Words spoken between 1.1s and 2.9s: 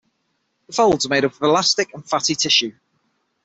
up of elastic and fatty tissue.